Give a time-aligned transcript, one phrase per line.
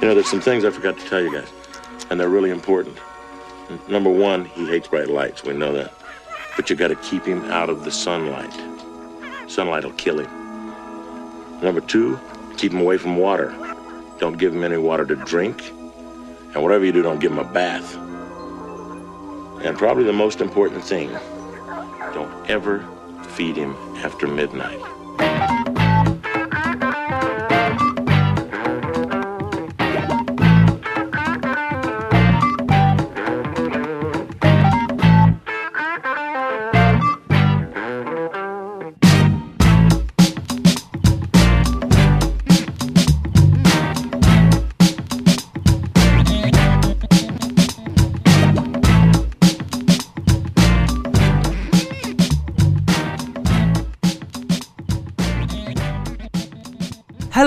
[0.00, 1.52] You know, there's some things I forgot to tell you guys,
[2.10, 2.98] and they're really important.
[3.88, 5.42] Number one, he hates bright lights.
[5.42, 5.92] We know that.
[6.54, 8.52] But you got to keep him out of the sunlight.
[9.50, 10.30] Sunlight will kill him.
[11.62, 12.18] Number two,
[12.56, 13.54] keep him away from water.
[14.18, 15.68] Don't give him any water to drink.
[16.54, 17.96] And whatever you do, don't give him a bath.
[19.64, 21.10] And probably the most important thing,
[22.14, 22.86] don't ever
[23.30, 24.80] feed him after midnight.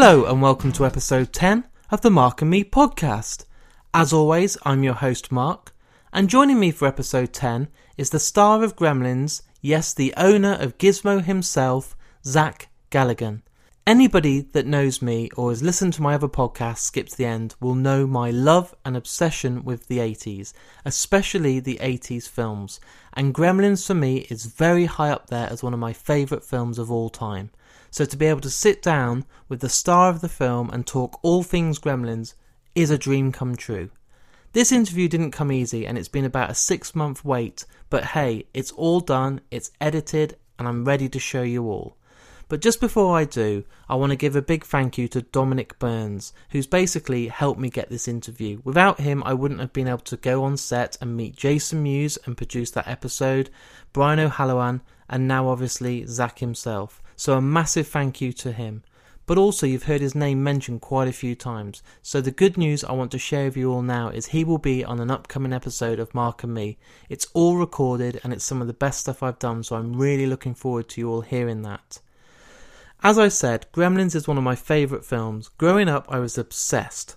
[0.10, 3.46] Hello and welcome to episode 10 of the Mark and Me podcast.
[3.94, 5.72] As always, I'm your host Mark,
[6.12, 10.80] and joining me for episode 10 is the star of Gremlins, yes, the owner of
[10.80, 13.44] Gizmo himself, Zach Galligan.
[13.90, 17.56] Anybody that knows me or has listened to my other podcast, Skip to the End,
[17.60, 20.54] will know my love and obsession with the 80s,
[20.86, 22.80] especially the 80s films,
[23.14, 26.78] and Gremlins for me is very high up there as one of my favourite films
[26.78, 27.50] of all time.
[27.90, 31.20] So to be able to sit down with the star of the film and talk
[31.24, 32.36] all things Gremlins
[32.76, 33.90] is a dream come true.
[34.54, 38.46] This interview didn't come easy and it's been about a six month wait, but hey,
[38.54, 41.98] it's all done, it's edited, and I'm ready to show you all.
[42.50, 45.78] But just before I do, I want to give a big thank you to Dominic
[45.78, 48.60] Burns, who's basically helped me get this interview.
[48.64, 52.18] Without him, I wouldn't have been able to go on set and meet Jason Mewes
[52.26, 53.52] and produce that episode,
[53.94, 57.04] Brian O'Halloran, and now obviously Zach himself.
[57.16, 58.82] So a massive thank you to him.
[59.28, 61.84] But also, you've heard his name mentioned quite a few times.
[62.02, 64.58] So the good news I want to share with you all now is he will
[64.58, 66.80] be on an upcoming episode of Mark and Me.
[67.10, 70.26] It's all recorded and it's some of the best stuff I've done, so I'm really
[70.26, 72.00] looking forward to you all hearing that.
[73.02, 75.48] As I said, Gremlins is one of my favourite films.
[75.58, 77.16] Growing up, I was obsessed.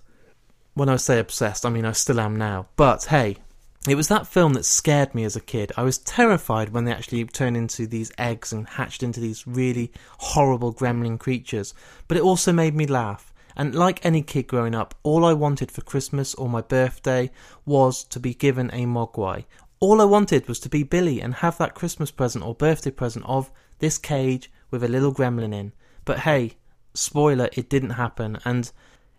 [0.75, 2.67] When I say obsessed, I mean I still am now.
[2.77, 3.37] But hey,
[3.85, 5.73] it was that film that scared me as a kid.
[5.75, 9.91] I was terrified when they actually turned into these eggs and hatched into these really
[10.19, 11.73] horrible gremlin creatures,
[12.07, 13.33] but it also made me laugh.
[13.57, 17.29] And like any kid growing up, all I wanted for Christmas or my birthday
[17.65, 19.43] was to be given a Mogwai.
[19.81, 23.25] All I wanted was to be Billy and have that Christmas present or birthday present
[23.25, 25.71] of this cage with a little gremlin in.
[26.03, 26.57] But hey,
[26.93, 28.69] spoiler, it didn't happen, and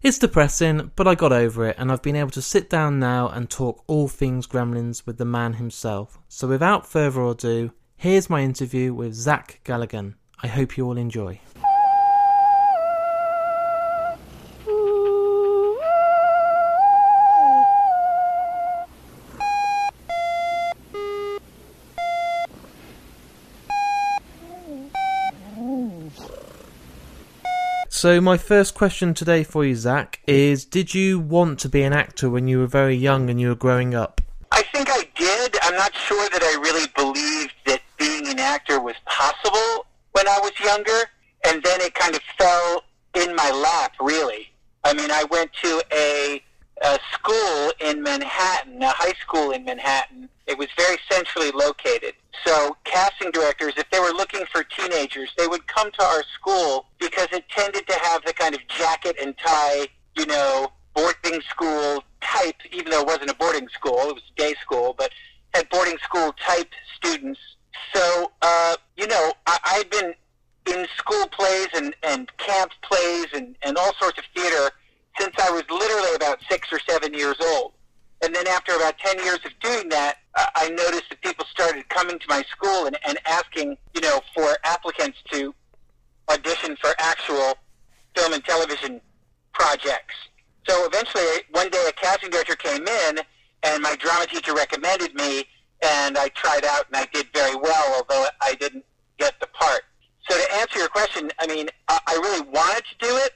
[0.02, 3.30] it's depressing, but I got over it and I've been able to sit down now
[3.30, 6.18] and talk all things Gremlins with the man himself.
[6.28, 10.16] So without further ado, here's my interview with Zach Galligan.
[10.42, 11.40] I hope you all enjoy.
[28.04, 31.94] So, my first question today for you, Zach, is Did you want to be an
[31.94, 34.20] actor when you were very young and you were growing up?
[34.52, 35.56] I think I did.
[35.62, 40.38] I'm not sure that I really believed that being an actor was possible when I
[40.40, 41.08] was younger,
[41.46, 42.84] and then it kind of fell
[43.14, 44.52] in my lap, really.
[44.84, 46.42] I mean, I went to a,
[46.82, 50.28] a school in Manhattan, a high school in Manhattan.
[50.46, 52.14] It was very centrally located.
[52.44, 56.86] So casting directors, if they were looking for teenagers, they would come to our school
[56.98, 62.04] because it tended to have the kind of jacket and tie, you know, boarding school
[62.20, 65.10] type, even though it wasn't a boarding school, it was a day school, but
[65.54, 67.40] had boarding school type students.
[67.94, 70.14] So, uh, you know, I, I'd been
[70.66, 74.70] in school plays and, and camp plays and, and all sorts of theater
[75.18, 77.72] since I was literally about six or seven years old.
[78.22, 80.16] And then after about 10 years of doing that,
[80.64, 84.56] I noticed that people started coming to my school and, and asking, you know, for
[84.64, 85.54] applicants to
[86.30, 87.58] audition for actual
[88.16, 88.98] film and television
[89.52, 90.14] projects.
[90.66, 93.18] So eventually, one day a casting director came in,
[93.62, 95.44] and my drama teacher recommended me,
[95.84, 98.86] and I tried out, and I did very well, although I didn't
[99.18, 99.82] get the part.
[100.30, 103.32] So to answer your question, I mean, I really wanted to do it,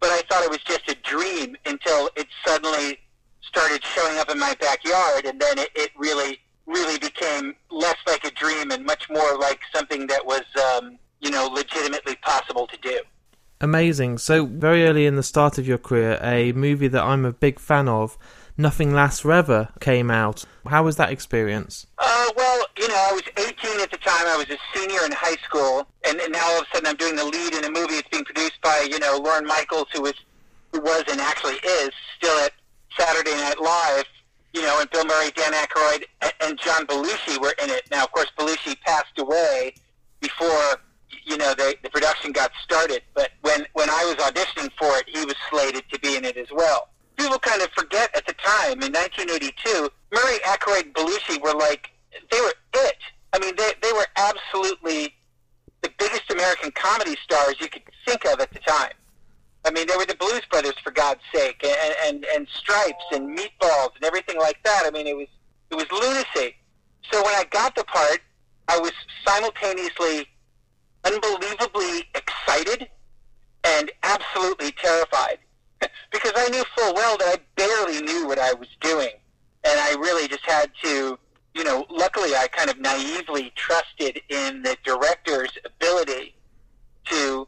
[0.00, 2.98] but I thought it was just a dream until it suddenly
[3.42, 8.24] started showing up in my backyard, and then it, it really, really became less like
[8.24, 10.42] a dream and much more like something that was,
[10.76, 13.00] um, you know, legitimately possible to do.
[13.60, 14.18] Amazing.
[14.18, 17.60] So, very early in the start of your career, a movie that I'm a big
[17.60, 18.18] fan of,
[18.56, 20.44] Nothing Lasts Forever, came out.
[20.66, 21.86] How was that experience?
[21.98, 24.26] Uh, well, you know, I was 18 at the time.
[24.26, 26.96] I was a senior in high school, and, and now all of a sudden I'm
[26.96, 27.94] doing the lead in a movie.
[27.94, 30.14] It's being produced by, you know, Lorne Michaels, who was
[30.72, 32.52] who was and actually is still at
[32.98, 34.06] Saturday Night Live,
[34.52, 36.04] you know, and Bill Murray, Dan Aykroyd,
[36.40, 37.82] and, John Belushi were in it.
[37.90, 39.74] Now, of course, Belushi passed away
[40.20, 40.80] before
[41.24, 43.02] you know the the production got started.
[43.14, 46.36] But when when I was auditioning for it, he was slated to be in it
[46.36, 46.88] as well.
[47.16, 51.90] People kind of forget at the time in 1982, Murray, Aykroyd, Belushi were like
[52.30, 52.98] they were it.
[53.32, 55.14] I mean, they they were absolutely
[55.82, 58.92] the biggest American comedy stars you could think of at the time.
[59.64, 63.36] I mean, they were the Blues Brothers for God's sake, and and, and Stripes and
[63.36, 64.82] Meatballs and everything like that.
[64.86, 65.28] I mean, it was
[65.70, 66.56] it was lunacy.
[67.10, 68.20] So when I got the part,
[68.68, 68.92] I was
[69.26, 70.26] simultaneously
[71.04, 72.88] unbelievably excited
[73.64, 75.38] and absolutely terrified
[76.12, 79.10] because I knew full well that I barely knew what I was doing,
[79.64, 81.18] and I really just had to.
[81.54, 86.34] You know, luckily I kind of naively trusted in the director's ability
[87.10, 87.46] to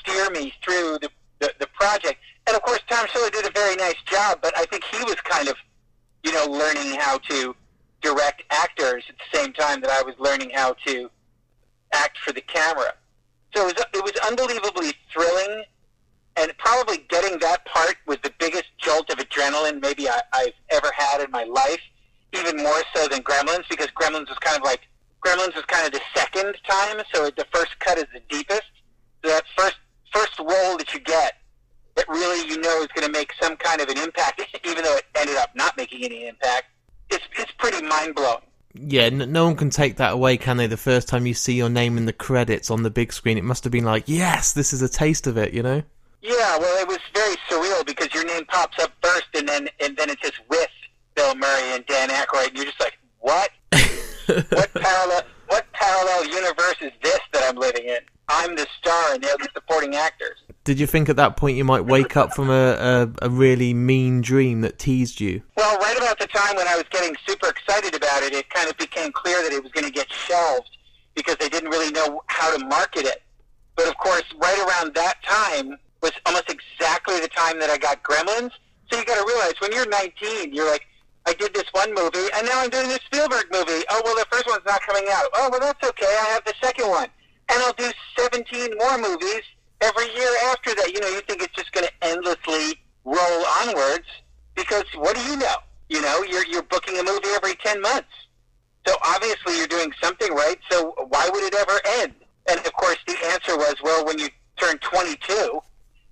[0.00, 1.10] steer me through the
[1.42, 2.18] the, the project.
[2.46, 5.16] And of course, Tom Schiller did a very nice job, but I think he was
[5.16, 5.56] kind of,
[6.24, 7.54] you know, learning how to
[8.00, 11.10] direct actors at the same time that I was learning how to
[11.92, 12.94] act for the camera.
[13.54, 15.64] So it was, it was unbelievably thrilling,
[16.36, 20.90] and probably getting that part was the biggest jolt of adrenaline maybe I, I've ever
[20.96, 21.80] had in my life,
[22.32, 24.80] even more so than Gremlins, because Gremlins was kind of like,
[25.24, 28.62] Gremlins was kind of the second time, so the first cut is the deepest.
[29.22, 29.76] So that first
[30.12, 31.34] first role that you get
[31.94, 34.96] that really you know is going to make some kind of an impact, even though
[34.96, 36.66] it ended up not making any impact,
[37.10, 38.42] it's, it's pretty mind blowing.
[38.74, 40.66] Yeah, no one can take that away, can they?
[40.66, 43.44] The first time you see your name in the credits on the big screen, it
[43.44, 45.82] must have been like, yes, this is a taste of it, you know?
[46.22, 49.96] Yeah, well, it was very surreal because your name pops up first, and then and
[49.96, 50.68] then it's just with
[51.16, 53.50] Bill Murray and Dan Aykroyd, and you're just like, what?
[54.50, 55.22] what parallel?
[55.48, 57.98] What parallel universe is this that I'm living in?
[58.28, 60.38] I'm the star and they're the supporting actors.
[60.64, 62.52] Did you think at that point you might wake up from a,
[63.22, 65.42] a, a really mean dream that teased you?
[65.56, 68.70] Well, right about the time when I was getting super excited about it, it kind
[68.70, 70.70] of became clear that it was going to get shelved
[71.14, 73.22] because they didn't really know how to market it.
[73.74, 78.02] But of course, right around that time was almost exactly the time that I got
[78.02, 78.52] Gremlins.
[78.90, 80.86] So you got to realize when you're 19, you're like,
[81.26, 83.84] I did this one movie, and now I'm doing this Spielberg movie.
[83.90, 85.26] Oh, well, the first one's not coming out.
[85.34, 86.06] Oh, well, that's okay.
[86.06, 87.08] I have the second one
[87.52, 89.42] and I'll do 17 more movies
[89.82, 90.92] every year after that.
[90.92, 94.06] You know, you think it's just going to endlessly roll onwards
[94.54, 95.56] because what do you know?
[95.88, 98.08] You know, you're you're booking a movie every 10 months.
[98.86, 100.58] So obviously you're doing something right.
[100.70, 102.14] So why would it ever end?
[102.48, 105.60] And of course the answer was, well, when you turn 22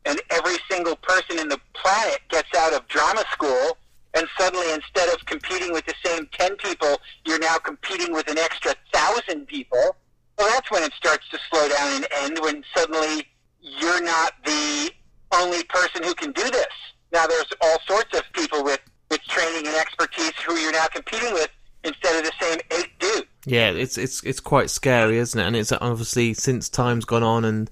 [0.05, 3.77] and every single person in the planet gets out of drama school
[4.15, 8.39] and suddenly instead of competing with the same 10 people, you're now competing with an
[8.39, 9.97] extra 1,000 people
[10.41, 13.27] well, that's when it starts to slow down and end when suddenly
[13.61, 14.91] you're not the
[15.35, 16.67] only person who can do this.
[17.13, 18.81] Now there's all sorts of people with,
[19.11, 21.51] with training and expertise who you're now competing with
[21.85, 23.27] instead of the same eight dudes.
[23.47, 25.47] Yeah, it's it's it's quite scary, isn't it?
[25.47, 27.71] And it's obviously since time's gone on and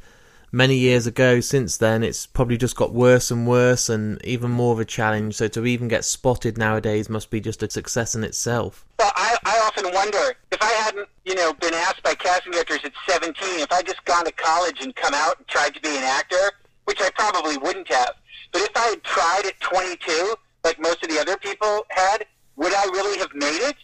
[0.51, 4.73] many years ago since then it's probably just got worse and worse and even more
[4.73, 8.25] of a challenge so to even get spotted nowadays must be just a success in
[8.25, 9.58] itself well i, I
[9.89, 13.73] often wonder if i hadn't you know been asked by casting directors at 17 if
[13.73, 16.53] I'd just gone to college and come out and tried to be an actor
[16.85, 18.15] which i probably wouldn't have
[18.53, 22.25] but if i had tried at 22 like most of the other people had
[22.57, 23.77] would i really have made it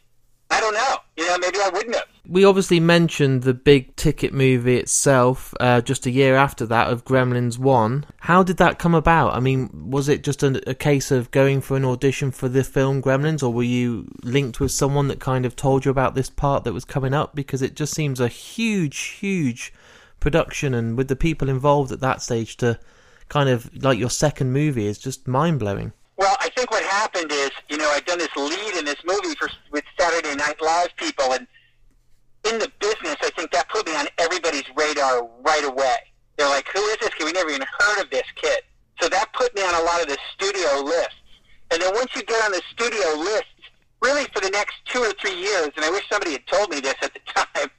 [0.50, 0.96] I don't know.
[1.16, 2.06] You know, maybe I wouldn't have.
[2.26, 7.04] We obviously mentioned the big ticket movie itself uh, just a year after that of
[7.04, 8.06] Gremlins 1.
[8.20, 9.34] How did that come about?
[9.34, 12.64] I mean, was it just a, a, case of going for an audition for the
[12.64, 16.30] film Gremlins, or were you linked with someone that kind of told you about this
[16.30, 17.34] part that was coming up?
[17.34, 19.72] Because it just seems a huge, huge
[20.18, 22.78] production, and with the people involved at that stage to
[23.28, 25.92] kind of like your second movie is just mind blowing.
[26.16, 29.34] Well, I think what happened is, you know, I'd done this lead in this movie
[29.34, 31.46] for with Saturday Night Live people, and
[32.44, 35.96] in the business, I think that put me on everybody's radar right away.
[36.36, 37.24] They're like, "Who is this kid?
[37.24, 38.62] We never even heard of this kid."
[39.00, 41.14] So that put me on a lot of the studio lists.
[41.70, 43.48] And then once you get on the studio lists,
[44.02, 46.80] really for the next two or three years, and I wish somebody had told me
[46.80, 47.70] this at the time,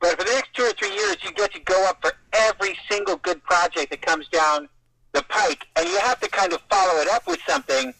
[0.00, 2.78] but for the next two or three years, you get to go up for every
[2.90, 4.68] single good project that comes down
[5.12, 7.92] the pike, and you have to kind of follow it up with something,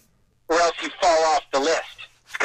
[0.49, 1.83] or else you fall off the list.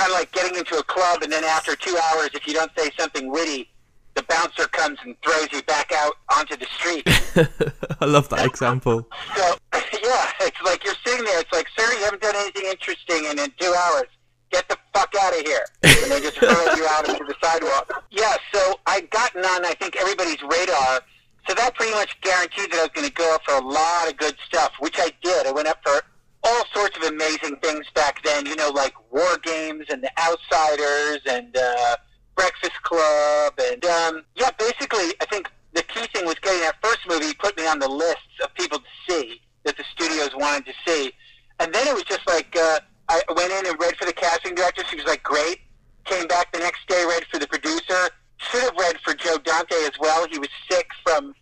[0.01, 2.71] Kind of like getting into a club, and then after two hours, if you don't
[2.75, 3.69] say something witty,
[4.15, 7.03] the bouncer comes and throws you back out onto the street.
[8.01, 9.07] I love that example.
[9.35, 11.39] So, yeah, it's like you're sitting there.
[11.39, 14.07] It's like, sir, you haven't done anything interesting in, in two hours.
[14.51, 15.65] Get the fuck out of here.
[15.83, 18.03] And they just hurl you out into the sidewalk.
[18.09, 21.01] Yeah, so I'd gotten on, I think, everybody's radar
[21.47, 24.09] So that pretty much guaranteed that I was going to go up for a lot
[24.09, 25.45] of good stuff, which I did.
[25.45, 26.01] I went up for
[26.43, 31.21] all sorts of amazing things back then, you know, like War Games and The Outsiders
[31.29, 31.97] and uh,
[32.35, 33.53] Breakfast Club.
[33.61, 37.57] And um, yeah, basically, I think the key thing was getting that first movie put
[37.57, 41.11] me on the lists of people to see that the studios wanted to see.
[41.59, 44.55] And then it was just like, uh, I went in and read for the casting
[44.55, 44.83] director.
[44.89, 45.59] She was like, great.
[46.05, 48.09] Came back the next day, read for the producer.
[48.37, 50.27] Should have read for Joe Dante as well.
[50.31, 51.35] He was sick from,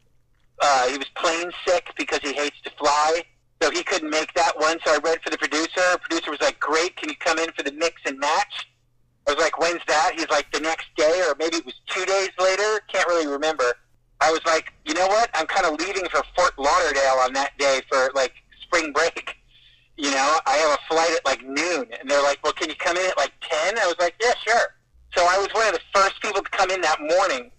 [0.62, 3.24] uh, he was plane sick because he hates to fly.
[3.62, 4.80] So he couldn't make that one.
[4.86, 5.98] So I read for the producer.
[6.01, 6.96] Producer was like, great.
[6.96, 8.70] Can you come in for the mix and match?
[9.28, 10.13] I was like, when's that?
[10.16, 12.80] He's like, the next day, or maybe it was two days later.
[12.92, 13.74] Can't really remember.
[14.22, 15.30] I was like, you know what?
[15.34, 19.36] I'm kind of leaving for Fort Lauderdale on that day for like spring break.
[20.01, 22.75] You know, I have a flight at like noon, and they're like, well, can you
[22.78, 23.78] come in at like 10?
[23.78, 24.74] I was like, yeah, sure.
[25.13, 27.51] So I was one of the first people to come in that morning.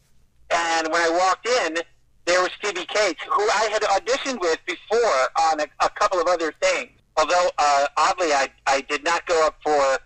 [0.51, 1.77] And when I walked in,
[2.31, 6.29] there was Phoebe Cates, who I had auditioned with before on a, a couple of
[6.29, 6.91] other things.
[7.17, 9.99] Although, uh, oddly, I, I did not go up for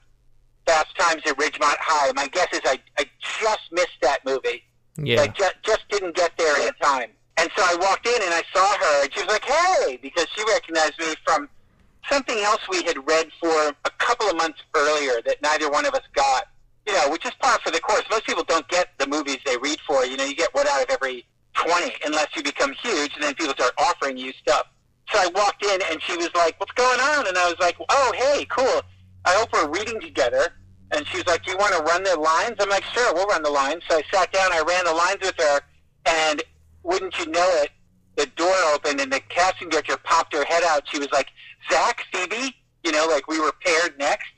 [0.66, 2.12] Fast Times at Ridgemont High.
[2.12, 4.62] My guess is I, I just missed that movie.
[4.96, 5.20] Yeah.
[5.20, 7.10] I just, just didn't get there in time.
[7.36, 10.26] And so I walked in and I saw her, and she was like, hey, because
[10.34, 11.48] she recognized me from
[12.08, 15.92] something else we had read for a couple of months earlier that neither one of
[15.94, 16.44] us got.
[16.86, 18.02] You know, which is par for the course.
[18.10, 20.04] Most people don't get the movies they read for.
[20.04, 21.24] You know, you get one out of every
[21.54, 24.66] 20 unless you become huge, and then people start offering you stuff.
[25.12, 27.26] So I walked in, and she was like, what's going on?
[27.26, 28.82] And I was like, oh, hey, cool.
[29.24, 30.48] I hope we're reading together.
[30.92, 32.56] And she was like, do you want to run the lines?
[32.60, 33.82] I'm like, sure, we'll run the lines.
[33.88, 35.60] So I sat down, I ran the lines with her,
[36.06, 36.42] and
[36.82, 37.70] wouldn't you know it,
[38.16, 40.82] the door opened and the casting director popped her head out.
[40.88, 41.28] She was like,
[41.70, 44.28] Zach, Phoebe, you know, like we were paired next.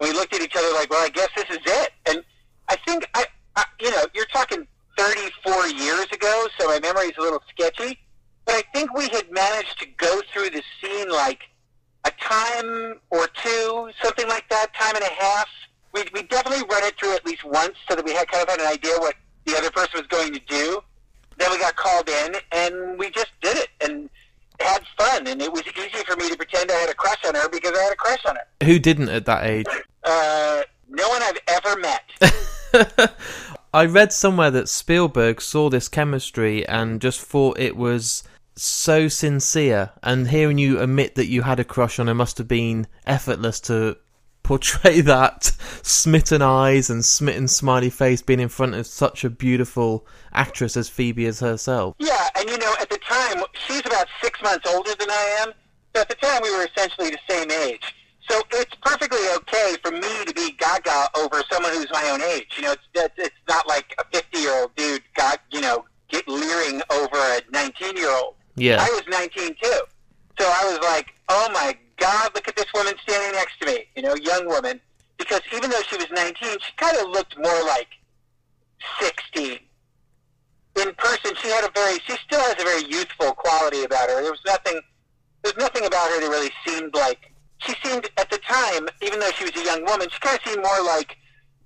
[0.00, 1.90] We looked at each other like, well, I guess this is it.
[2.06, 2.22] And
[2.68, 4.66] I think, I, I you know, you're talking
[4.98, 7.98] 34 years ago, so my memory's a little sketchy.
[8.44, 11.40] But I think we had managed to go through the scene like
[12.04, 15.48] a time or two, something like that, time and a half.
[15.92, 18.50] We, we definitely run it through at least once so that we had kind of
[18.50, 19.14] had an idea what
[19.44, 20.80] the other person was going to do.
[21.38, 24.10] Then we got called in, and we just did it and
[24.60, 25.26] had fun.
[25.28, 27.72] And it was easy for me to pretend I had a crush on her because
[27.78, 28.66] I had a crush on her.
[28.66, 29.66] Who didn't at that age?
[30.02, 33.07] Uh, no one I've ever met.
[33.78, 38.24] I read somewhere that Spielberg saw this chemistry and just thought it was
[38.56, 39.92] so sincere.
[40.02, 43.60] And hearing you admit that you had a crush on her must have been effortless
[43.60, 43.96] to
[44.42, 45.52] portray that
[45.84, 50.88] smitten eyes and smitten smiley face being in front of such a beautiful actress as
[50.88, 51.94] Phoebe as herself.
[52.00, 55.52] Yeah, and you know, at the time, she's about six months older than I am.
[55.94, 57.94] So at the time, we were essentially the same age.
[58.28, 62.46] So it's perfectly okay for me to be gaga over someone who's my own age.
[62.56, 66.26] You know, it's it's not like a 50 year old dude got you know get
[66.28, 68.34] leering over a 19 year old.
[68.56, 68.78] Yeah.
[68.80, 69.80] I was 19 too.
[70.38, 73.84] So I was like, oh my God, look at this woman standing next to me,
[73.96, 74.80] you know, young woman.
[75.18, 77.88] Because even though she was 19, she kind of looked more like
[79.00, 79.58] 16.
[80.76, 84.22] In person, she had a very, she still has a very youthful quality about her.
[84.22, 84.80] There was nothing,
[85.42, 89.30] there's nothing about her that really seemed like, she seemed, at the time, even though
[89.32, 91.16] she was a young woman, she kind of seemed more like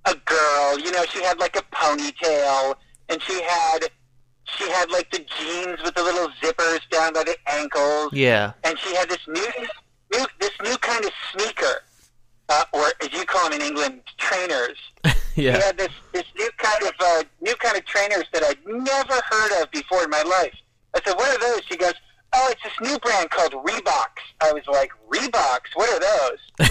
[0.05, 0.79] a girl.
[0.79, 2.75] You know, she had like a ponytail,
[3.09, 3.79] and she had,
[4.45, 8.11] she had like the jeans with the little zippers down by the ankles.
[8.13, 8.53] Yeah.
[8.63, 9.47] And she had this new,
[10.13, 11.83] new this new kind of sneaker,
[12.49, 14.77] uh, or as you call them in England, trainers.
[15.03, 18.65] yeah, She had this this new kind of uh, new kind of trainers that I'd
[18.65, 20.55] never heard of before in my life.
[20.95, 21.93] I said, "What are those?" She goes,
[22.33, 25.75] "Oh, it's this new brand called Reeboks." I was like, "Reeboks?
[25.75, 26.69] What are those?"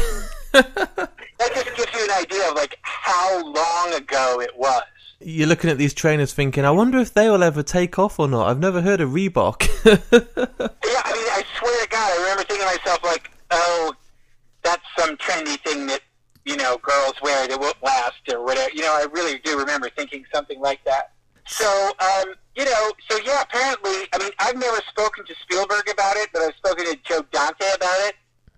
[0.53, 4.83] that just gives you an idea of like how long ago it was.
[5.25, 8.27] You're looking at these trainers thinking, I wonder if they will ever take off or
[8.27, 8.49] not.
[8.49, 9.69] I've never heard of Reebok.
[10.85, 13.95] Yeah, I mean, I swear to God, I remember thinking to myself, like, oh,
[14.63, 16.01] that's some trendy thing that,
[16.45, 18.71] you know, girls wear that won't last or whatever.
[18.75, 21.12] You know, I really do remember thinking something like that.
[21.47, 26.17] So, um, you know, so yeah, apparently, I mean, I've never spoken to Spielberg about
[26.17, 28.15] it, but I've spoken to Joe Dante about it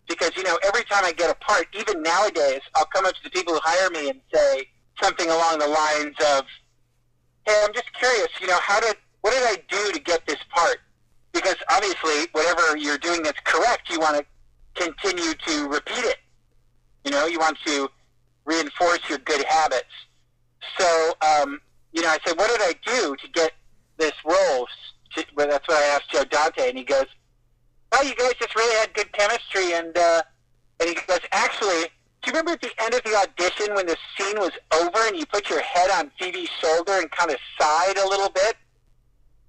[0.08, 3.22] because, you know, every time I get a part, even nowadays, I'll come up to
[3.24, 4.68] the people who hire me and say
[5.02, 6.44] something along the lines of,
[7.46, 10.38] hey, I'm just curious, you know, how did, what did I do to get this
[10.54, 10.78] part?
[11.34, 14.24] because obviously whatever you're doing that's correct, you want to
[14.82, 16.18] continue to repeat it.
[17.04, 17.90] You know, you want to
[18.46, 19.90] reinforce your good habits.
[20.78, 21.60] So, um,
[21.94, 23.52] you know, I said, what did I do to get
[23.96, 24.66] this role?
[25.14, 27.06] To, well, that's what I asked Joe Dante, and he goes,
[27.92, 30.22] well, you guys just really had good chemistry, and uh,
[30.80, 31.84] and he goes, actually,
[32.22, 35.16] do you remember at the end of the audition when the scene was over and
[35.16, 38.56] you put your head on Phoebe's shoulder and kind of sighed a little bit?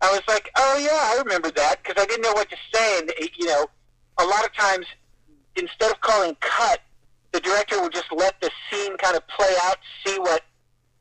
[0.01, 2.99] I was like, oh yeah, I remember that because I didn't know what to say.
[2.99, 3.65] And you know,
[4.19, 4.85] a lot of times
[5.55, 6.81] instead of calling cut,
[7.31, 10.43] the director will just let the scene kind of play out, see what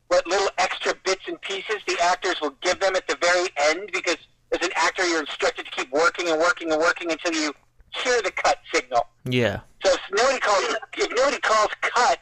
[0.08, 3.90] what little extra bits and pieces the actors will give them at the very end
[3.92, 4.18] because
[4.52, 7.52] as an actor you're instructed to keep working and working and working until you
[8.02, 9.06] hear the cut signal.
[9.24, 9.60] Yeah.
[9.84, 12.18] So if nobody calls if nobody calls cut,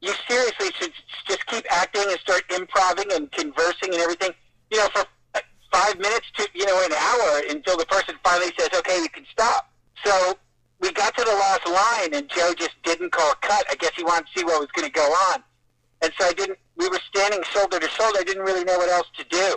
[0.00, 0.92] you seriously should
[1.26, 4.30] just keep acting and start improving and conversing and everything.
[4.70, 5.04] You know, for
[5.72, 9.26] five minutes to you know an hour until the person finally says, "Okay, you can
[9.30, 9.70] stop."
[10.04, 10.38] So
[10.80, 13.64] we got to the last line, and Joe just didn't call cut.
[13.70, 15.42] I guess he wanted to see what was going to go on,
[16.02, 16.58] and so I didn't.
[16.76, 18.18] We were standing shoulder to shoulder.
[18.20, 19.56] I didn't really know what else to do.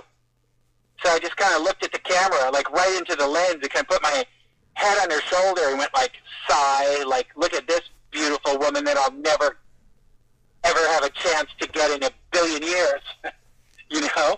[1.03, 3.69] So I just kind of looked at the camera, like right into the lens, and
[3.69, 4.25] kind of put my
[4.73, 6.13] head on her shoulder and went like,
[6.47, 7.81] sigh, like, look at this
[8.11, 9.57] beautiful woman that I'll never,
[10.63, 13.01] ever have a chance to get in a billion years.
[13.89, 14.37] you know?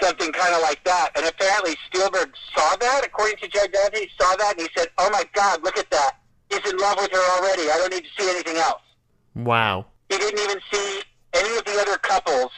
[0.00, 1.10] Something kind of like that.
[1.16, 5.08] And apparently Spielberg saw that, according to Dante, he saw that and he said, oh
[5.10, 6.18] my God, look at that.
[6.50, 7.70] He's in love with her already.
[7.70, 8.82] I don't need to see anything else.
[9.36, 9.86] Wow.
[10.08, 11.02] He didn't even see
[11.34, 12.50] any of the other couples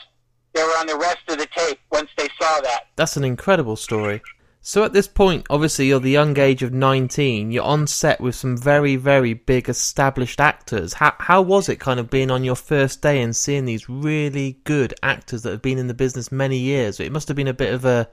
[0.54, 2.88] that were on the rest of the tape once they saw that.
[2.96, 4.22] That's an incredible story.
[4.60, 7.52] So at this point, obviously, you're the young age of 19.
[7.52, 10.94] You're on set with some very, very big established actors.
[10.94, 14.58] How, how was it kind of being on your first day and seeing these really
[14.64, 16.98] good actors that have been in the business many years?
[16.98, 18.08] It must have been a bit of a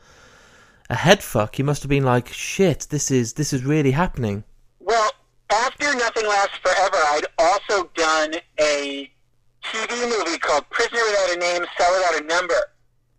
[0.90, 1.58] a head fuck.
[1.58, 4.44] You must have been like, shit, this is this is really happening.
[4.80, 5.12] Well,
[5.50, 9.12] after Nothing Lasts Forever, I'd also done a
[9.64, 12.72] TV movie called Prisoner Without a Name, Cell Without a Number,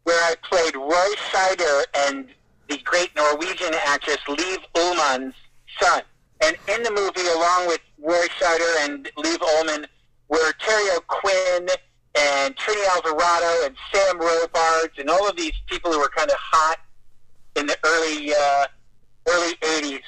[0.05, 2.29] where I played Roy Scheider and
[2.69, 5.35] the great Norwegian actress Liv Ullmann's
[5.81, 6.03] son.
[6.43, 9.87] And in the movie, along with Roy Scheider and Liv Ullmann,
[10.29, 11.69] were Terry O'Quinn
[12.15, 16.37] and Trini Alvarado and Sam Robards and all of these people who were kind of
[16.39, 16.79] hot
[17.57, 18.67] in the early uh,
[19.29, 20.03] early 80s.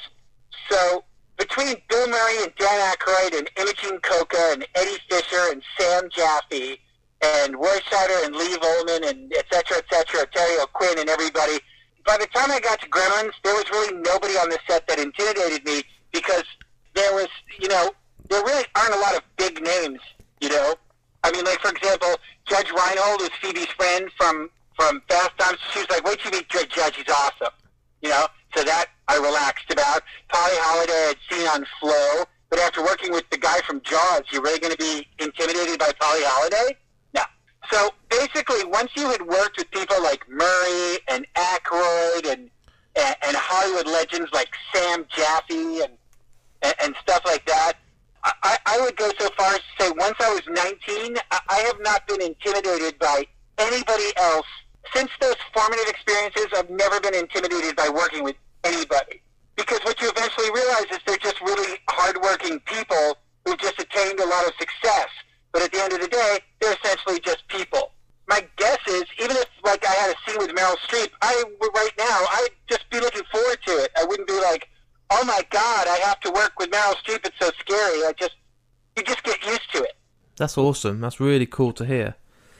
[0.70, 1.04] So
[1.38, 6.80] between Bill Murray and Dan Aykroyd and Imogene Coca and Eddie Fisher and Sam Jaffe
[7.22, 11.58] and Roy Scheider and Lee Ullmann and et cetera, et cetera, Terry O'Quinn and everybody,
[12.06, 14.98] by the time I got to Gremlins, there was really nobody on the set that
[14.98, 16.44] intimidated me because
[16.94, 17.28] there was,
[17.60, 17.90] you know,
[18.30, 20.00] there really aren't a lot of big names,
[20.40, 20.74] you know.
[21.24, 22.14] I mean, like for example,
[22.46, 25.58] Judge Reinhold was Phoebe's friend from from Fast Times.
[25.72, 27.54] She was like, "Wait till you meet Judge, he's awesome,"
[28.02, 28.26] you know.
[28.54, 30.02] So that I relaxed about.
[30.28, 34.22] Polly Holliday I'd uh, seen on Flo, but after working with the guy from Jaws,
[34.30, 36.76] you're really going to be intimidated by Polly Holliday?
[37.14, 37.22] No.
[37.70, 42.50] So basically, once you had worked with people like Murray and Aykroyd and
[42.96, 45.92] and, Hollywood legends like Sam Jaffe and,
[46.82, 47.74] and stuff like that,
[48.42, 51.58] I, I would go so far as to say once I was 19, I, I
[51.58, 53.24] have not been intimidated by
[53.58, 54.46] anybody else
[54.94, 56.46] since those formative experiences.
[56.56, 59.22] I've never been intimidated by working with anybody
[59.56, 64.26] because what you eventually realize is they're just really hardworking people who just attained a
[64.26, 65.08] lot of success.
[65.52, 67.92] But at the end of the day, they're essentially just people.
[68.28, 71.92] My guess is, even if like I had a scene with Meryl Streep, I right
[71.98, 73.90] now I'd just be looking forward to it.
[73.96, 74.68] I wouldn't be like,
[75.10, 77.24] oh my god, I have to work with Meryl Streep.
[77.24, 78.04] It's so scary.
[78.04, 78.34] I just
[78.96, 79.96] you just get used to it.
[80.36, 81.00] That's awesome.
[81.00, 82.16] That's really cool to hear.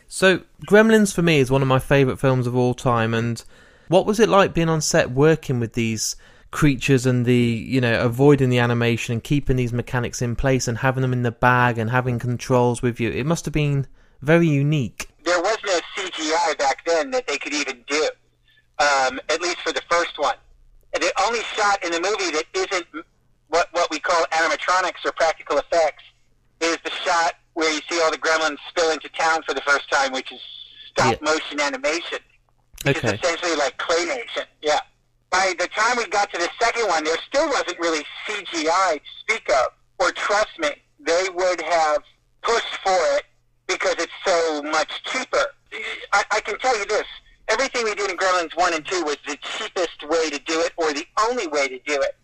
[0.08, 3.12] So, Gremlins for me is one of my favourite films of all time.
[3.12, 3.42] And
[3.88, 6.16] what was it like being on set working with these
[6.50, 10.78] creatures and the, you know, avoiding the animation and keeping these mechanics in place and
[10.78, 13.10] having them in the bag and having controls with you?
[13.10, 13.86] It must have been
[14.22, 15.08] very unique.
[15.24, 18.08] There was no CGI back then that they could even do,
[18.78, 20.36] um, at least for the first one.
[20.94, 22.86] And the only shot in the movie that isn't
[23.48, 26.02] what what we call animatronics or practical effects
[26.60, 29.90] is the shot where you see all the gremlins spill into town for the first
[29.90, 30.40] time, which is
[30.90, 31.32] stop Yeah.
[31.32, 32.18] motion animation,
[32.86, 33.14] which Okay.
[33.16, 34.44] essentially like claymation.
[34.62, 34.78] Yeah.
[35.30, 39.10] By the time we got to the second one, there still wasn't really CGI to
[39.20, 39.66] speak of.
[39.98, 40.70] Or trust me,
[41.00, 42.02] they would have
[42.42, 43.24] pushed for it
[43.66, 45.46] because it's so much cheaper.
[46.12, 47.04] I, I can tell you this:
[47.48, 50.72] everything we did in Gremlins one and two was the cheapest way to do it,
[50.76, 52.16] or the only way to do it.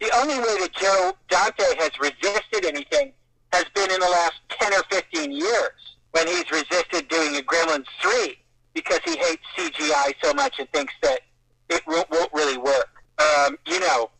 [0.00, 3.12] The only way that Joe Dante has resisted anything
[3.52, 5.70] has been in the last 10 or 15 years
[6.12, 8.36] when he's resisted doing a Gremlins 3
[8.74, 11.20] because he hates CGI so much and thinks that
[11.68, 13.02] it won't, won't really work.
[13.18, 14.10] Um, you know,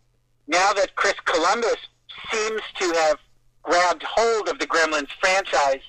[0.47, 1.77] now that Chris Columbus
[2.31, 3.19] seems to have
[3.63, 5.83] grabbed hold of the Gremlins franchise,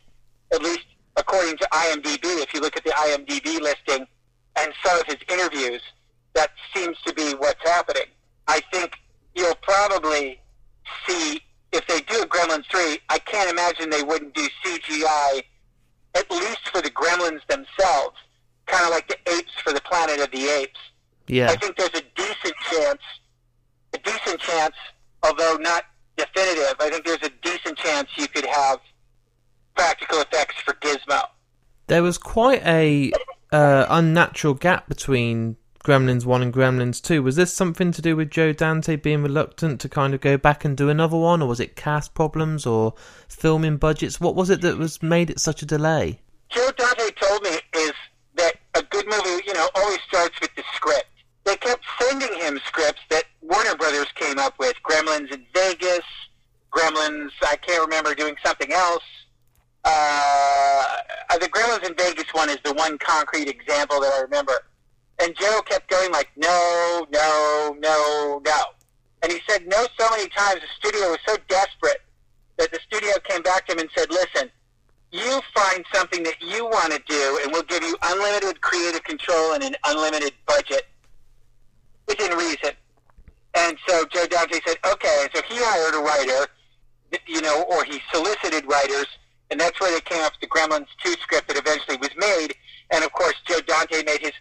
[0.54, 0.86] at least
[1.17, 4.06] according to IMDb, if you look at the IMDb listing
[4.58, 5.82] and some of his interviews,
[6.34, 8.06] that seems to be what's happening.
[8.47, 8.93] I think
[9.36, 10.39] you'll probably
[11.08, 15.43] see if they do a Gremlins 3, I can't imagine they wouldn't do CGI,
[16.15, 18.17] at least for the Gremlins themselves,
[18.65, 20.80] kind of like the apes for the Planet of the Apes.
[21.28, 21.50] Yeah.
[21.50, 23.02] I think there's a decent chance,
[23.93, 24.76] a decent chance,
[25.24, 25.86] although not
[26.17, 26.76] definitive.
[26.80, 28.80] I think there's a decent chance you could have
[29.76, 31.21] practical effects for Gizmo.
[31.88, 33.12] There was quite a
[33.52, 37.24] uh, unnatural gap between Gremlins 1 and Gremlins 2.
[37.24, 40.63] Was this something to do with Joe Dante being reluctant to kind of go back
[40.63, 42.93] and do another one, or was it cast problems or
[43.28, 44.21] filming budgets?
[44.21, 46.19] What was it that was made it such a delay?
[46.50, 47.93] Joe Dante told me is
[48.36, 51.08] that a good movie, you know, always starts with the script.
[51.45, 54.76] They kept sending him scripts that Warner Brothers came up with.
[54.84, 56.06] Gremlins in Vegas,
[56.71, 59.04] Gremlins, I can't remember doing something else.
[59.84, 60.86] Uh,
[61.39, 64.54] the Gremlins in Vegas one is the one concrete example that I remember.
[65.21, 68.62] And Joe kept going like, no, no, no, no.
[69.24, 72.02] And he said no so many times, the studio was so desperate
[72.58, 74.50] that the studio came back to him and said, listen,
[75.12, 79.54] you find something that you want to do, and we'll give you unlimited creative control
[79.54, 80.88] and an unlimited budget
[82.08, 82.71] within reason.
[83.54, 85.28] And so Joe Dante said, okay.
[85.36, 86.47] So he hired a writer,
[87.28, 89.08] you know, or he solicited writers,
[89.50, 92.56] and that's where they came up with the Gremlins 2 script that eventually was made.
[92.91, 94.32] And of course, Joe Dante made his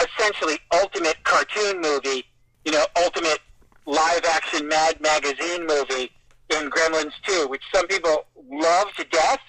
[0.00, 2.24] essentially ultimate cartoon movie,
[2.64, 3.40] you know, ultimate
[3.84, 6.10] live action Mad Magazine movie
[6.50, 9.40] in Gremlins 2, which some people love to death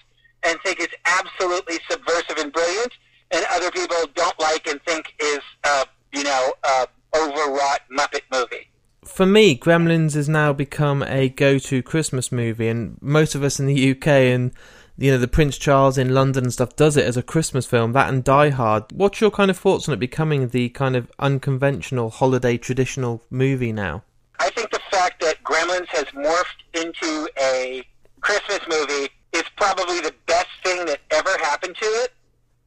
[0.43, 2.93] and think is absolutely subversive and brilliant,
[3.31, 6.85] and other people don't like and think is, uh, you know, uh,
[7.15, 8.69] overwrought Muppet movie.
[9.17, 13.65] For me, Gremlins has now become a go-to Christmas movie, and most of us in
[13.65, 14.51] the UK and
[14.95, 17.93] you know the Prince Charles in London and stuff does it as a Christmas film.
[17.93, 18.84] That and Die Hard.
[18.91, 23.71] What's your kind of thoughts on it becoming the kind of unconventional holiday traditional movie
[23.71, 24.03] now?
[24.38, 27.84] I think the fact that Gremlins has morphed into a
[28.21, 32.13] Christmas movie is probably the best thing that ever happened to it.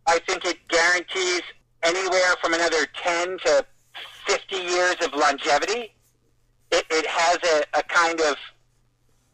[0.09, 1.43] I think it guarantees
[1.85, 3.65] anywhere from another 10 to
[4.27, 5.93] 50 years of longevity.
[6.73, 8.37] It, it has a, a kind of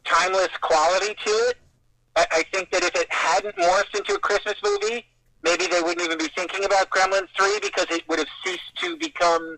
[0.03, 1.57] timeless quality to it.
[2.15, 5.05] I, I think that if it hadn't morphed into a Christmas movie,
[5.43, 8.97] maybe they wouldn't even be thinking about Gremlins 3 because it would have ceased to
[8.97, 9.57] become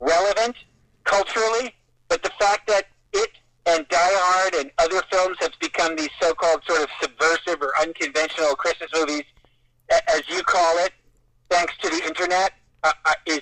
[0.00, 0.56] relevant
[1.04, 1.74] culturally.
[2.08, 3.30] But the fact that it
[3.66, 8.56] and Die Hard and other films have become these so-called sort of subversive or unconventional
[8.56, 9.24] Christmas movies,
[10.08, 10.92] as you call it,
[11.48, 13.40] thanks to the internet, uh, uh, is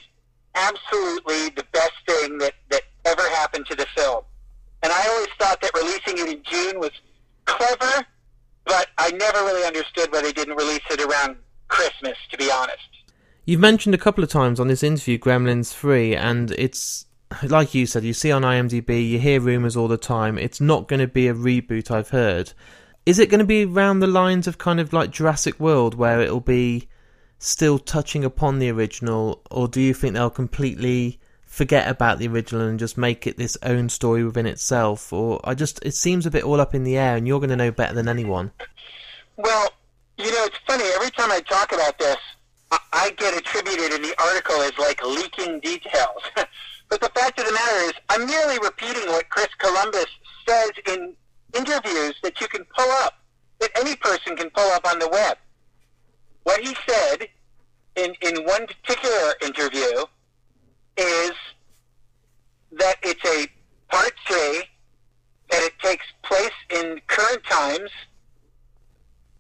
[0.54, 4.24] absolutely the best thing that, that ever happened to the film.
[4.82, 6.90] And I always thought that releasing it in June was
[7.44, 8.06] clever,
[8.64, 11.36] but I never really understood why they didn't release it around
[11.68, 12.78] Christmas, to be honest.
[13.44, 17.06] You've mentioned a couple of times on this interview Gremlins 3, and it's
[17.42, 20.36] like you said, you see on IMDb, you hear rumours all the time.
[20.38, 22.52] It's not going to be a reboot, I've heard.
[23.06, 26.20] Is it going to be around the lines of kind of like Jurassic World, where
[26.20, 26.88] it'll be
[27.40, 32.62] still touching upon the original, or do you think they'll completely forget about the original
[32.62, 35.12] and just make it this own story within itself?
[35.12, 37.50] Or I just, it seems a bit all up in the air, and you're going
[37.50, 38.53] to know better than anyone.
[39.37, 39.70] Well,
[40.18, 40.85] you know, it's funny.
[40.94, 42.18] Every time I talk about this,
[42.92, 46.22] I, get attributed in the article as like leaking details.
[46.88, 50.07] but the fact of the matter is, I'm merely repeating what Chris Columbus
[50.46, 51.14] says in
[51.55, 53.14] interviews that you can pull up,
[53.61, 55.38] that any person can pull up on the web.
[56.44, 57.29] What he said
[57.96, 60.05] in, in one particular interview
[60.96, 61.33] is
[62.72, 63.46] that it's a
[63.88, 64.62] part three,
[65.50, 67.90] that it takes place in current times,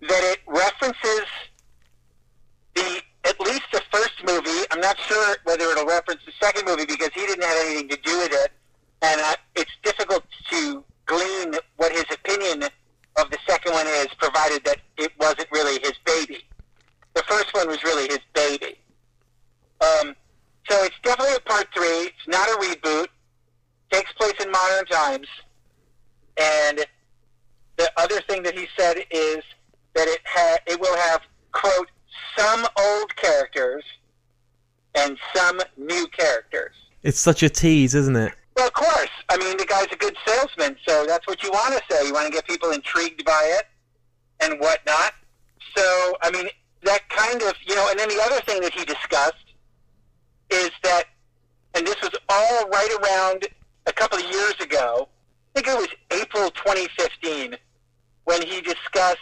[0.00, 1.26] that it references
[2.74, 4.64] the at least the first movie.
[4.70, 7.96] I'm not sure whether it'll reference the second movie because he didn't have anything to
[8.02, 8.52] do with it,
[9.02, 12.64] and uh, it's difficult to glean what his opinion
[13.16, 16.44] of the second one is, provided that it wasn't really his baby.
[17.14, 18.78] The first one was really his baby.
[19.80, 20.14] Um,
[20.68, 21.86] so it's definitely a part three.
[21.86, 23.08] It's not a reboot.
[23.90, 25.26] Takes place in modern times.
[26.36, 26.84] And
[27.76, 29.42] the other thing that he said is
[29.94, 31.88] that it ha- it will have quote
[32.36, 33.82] some old characters
[34.94, 36.74] and some new characters.
[37.02, 38.32] It's such a tease, isn't it?
[38.56, 39.10] Well, of course.
[39.28, 42.06] I mean, the guy's a good salesman, so that's what you want to say.
[42.06, 43.66] You want to get people intrigued by it
[44.40, 45.14] and whatnot.
[45.76, 46.46] So, I mean,
[46.82, 49.34] that kind of, you know, and then the other thing that he discussed
[50.50, 51.04] is that,
[51.74, 53.46] and this was all right around
[53.86, 55.08] a couple of years ago,
[55.54, 57.56] I think it was April 2015,
[58.24, 59.18] when he discussed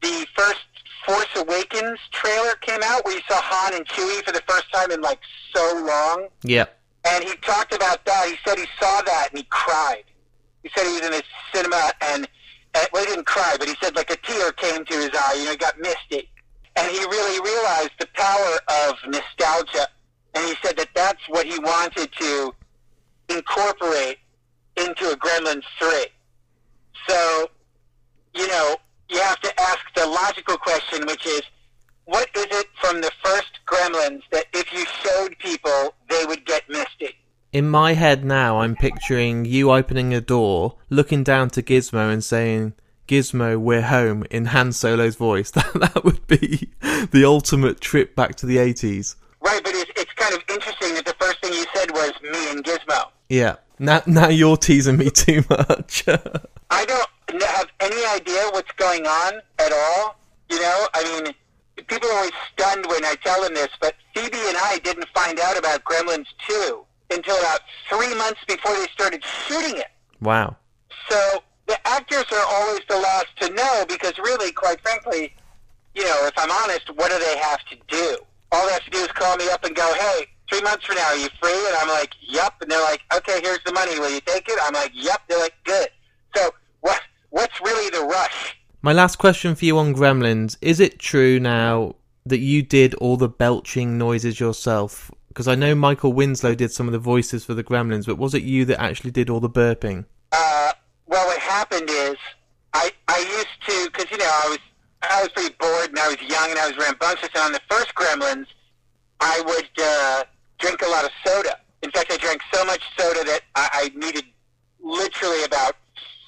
[0.00, 0.60] the first
[1.06, 4.90] Force Awakens trailer came out where you saw Han and Chewie for the first time
[4.90, 5.18] in like
[5.54, 6.28] so long.
[6.44, 6.78] Yep.
[7.04, 8.28] And he talked about that.
[8.28, 10.04] He said he saw that and he cried.
[10.62, 12.28] He said he was in the cinema and,
[12.74, 15.34] and well, he didn't cry, but he said like a tear came to his eye.
[15.38, 16.30] You know, he got misty.
[16.76, 19.86] And he really realized the power of nostalgia
[20.34, 22.54] and he said that that's what he wanted to
[23.28, 24.18] incorporate
[24.76, 26.06] into a Gremlins 3.
[27.08, 27.50] So,
[28.34, 28.76] you know,
[29.10, 31.42] you have to ask the logical question, which is,
[32.06, 36.68] what is it from the first Gremlins that if you showed people, they would get
[36.68, 37.10] misty?
[37.52, 42.24] In my head now, I'm picturing you opening a door, looking down to Gizmo and
[42.24, 42.72] saying,
[43.12, 45.50] Gizmo, we're home in Han Solo's voice.
[45.62, 46.70] That, that would be
[47.10, 49.16] the ultimate trip back to the 80s.
[49.42, 52.50] Right, but it's, it's kind of interesting that the first thing you said was me
[52.50, 53.08] and Gizmo.
[53.28, 53.56] Yeah.
[53.78, 56.04] Now, now you're teasing me too much.
[56.70, 60.16] I don't have any idea what's going on at all.
[60.48, 61.34] You know, I mean,
[61.86, 65.38] people are always stunned when I tell them this, but Phoebe and I didn't find
[65.38, 69.88] out about Gremlins 2 until about three months before they started shooting it.
[70.22, 70.56] wow.
[71.10, 75.34] So the actors are always the last to know because really, quite frankly,
[75.94, 78.16] you know, if I'm honest, what do they have to do?
[78.50, 80.96] All they have to do is call me up and go, hey, three months from
[80.96, 81.66] now, are you free?
[81.66, 82.54] And I'm like, yep.
[82.60, 83.98] And they're like, okay, here's the money.
[83.98, 84.58] Will you take it?
[84.62, 85.22] I'm like, yep.
[85.28, 85.88] They're like, good.
[86.36, 87.00] So what?
[87.30, 88.56] What's really the rush?
[88.82, 91.94] My last question for you on Gremlins is it true now
[92.26, 95.10] that you did all the belching noises yourself?
[95.28, 98.34] Because I know Michael Winslow did some of the voices for the Gremlins, but was
[98.34, 100.04] it you that actually did all the burping?
[100.30, 100.72] Uh,
[101.12, 102.16] well, what happened is
[102.72, 104.58] I I used to because you know I was
[105.02, 107.28] I was pretty bored and I was young and I was rambunctious.
[107.34, 108.46] And on the first Gremlins,
[109.20, 110.24] I would uh,
[110.58, 111.58] drink a lot of soda.
[111.82, 114.24] In fact, I drank so much soda that I, I needed
[114.80, 115.76] literally about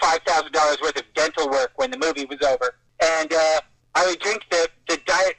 [0.02, 2.74] five thousand dollars worth of dental work when the movie was over.
[3.02, 3.60] And uh,
[3.94, 5.36] I would drink the the diet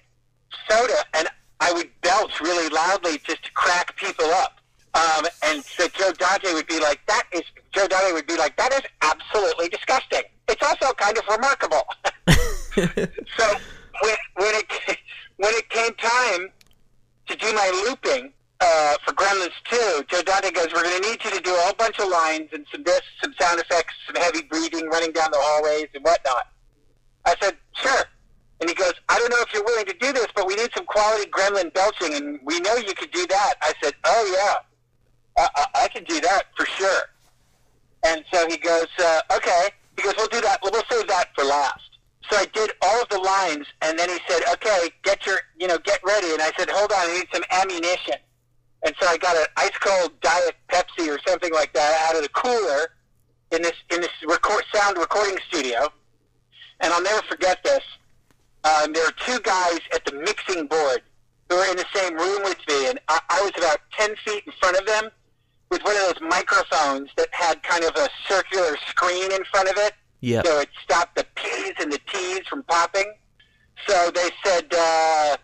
[0.67, 1.27] soda and
[1.59, 4.54] I would belch really loudly just to crack people up.
[4.95, 8.55] Um, and so Joe Dante would be like, "That is." Joe Dante would be like,
[8.55, 11.83] "That is absolutely disgusting." It's also kind of remarkable.
[13.37, 13.57] so
[14.01, 14.97] when when it
[15.37, 16.49] when it came time
[17.27, 18.31] to do my looping
[18.61, 21.59] uh, for Gremlins 2, Joe Dante goes, "We're going to need you to do a
[21.59, 25.31] whole bunch of lines and some this, some sound effects, some heavy breathing, running down
[25.31, 26.47] the hallways and whatnot."
[27.25, 28.05] I said, "Sure."
[28.61, 30.69] And he goes, "I don't know if you're willing to do this, but we need
[30.73, 34.59] some quality Gremlin belching, and we know you could do that." I said, "Oh yeah,
[35.37, 37.01] I, I, can do that for sure."
[38.05, 40.59] And so he goes, uh, "Okay." He goes, "We'll do that.
[40.63, 41.81] We'll save that for last."
[42.29, 45.67] So I did all of the lines, and then he said, "Okay, get your, you
[45.67, 48.15] know, get ready." And I said, "Hold on, I need some ammunition."
[48.83, 52.21] And so I got an ice cold Diet Pepsi or something like that out of
[52.21, 52.93] the cooler
[53.51, 55.91] in this in this record sound recording studio.
[56.81, 57.83] And I'll never forget this.
[58.63, 61.01] Um, there were two guys at the mixing board
[61.49, 64.43] who were in the same room with me, and I, I was about ten feet
[64.45, 65.09] in front of them
[65.75, 69.75] with one of those microphones that had kind of a circular screen in front of
[69.77, 69.93] it.
[70.21, 70.41] Yeah.
[70.43, 73.13] So it stopped the P's and the T's from popping.
[73.85, 75.35] So they said, uh,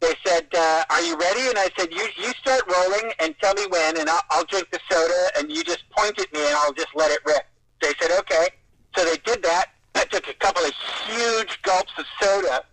[0.00, 3.52] they said, uh, "Are you ready?" And I said, "You you start rolling and tell
[3.54, 6.54] me when, and I'll, I'll drink the soda, and you just point at me, and
[6.54, 7.44] I'll just let it rip."
[7.82, 8.48] They said, "Okay."
[8.96, 9.66] So they did that.
[9.94, 10.72] I took a couple of
[11.06, 12.64] huge gulps of soda,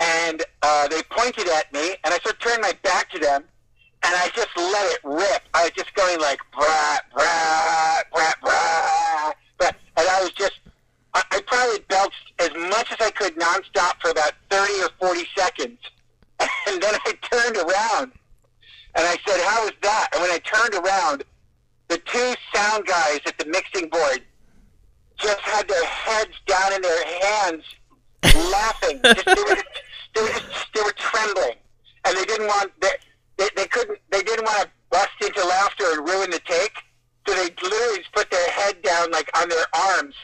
[0.00, 3.44] and uh, they pointed at me, and I sort of turned my back to them,
[4.02, 5.42] and I just let it rip.
[5.54, 10.58] I was just going like brat brat brat brat, and I was just
[11.14, 15.26] I, I probably belched as much as I could nonstop for about thirty or forty
[15.36, 15.78] seconds,
[16.40, 18.12] and then I turned around
[18.94, 21.24] and I said, "How was that?" And when I turned around,
[21.88, 24.22] the two sound guys at the mixing board
[25.18, 27.64] just had their heads down in their hands,
[28.22, 29.00] laughing.
[29.04, 29.62] just, they, were,
[30.14, 31.56] they were just they were trembling,
[32.06, 32.88] and they didn't want they,
[33.40, 36.76] they they couldn't they didn't want to bust into laughter and ruin the take,
[37.26, 40.14] so they literally just put their head down like on their arms,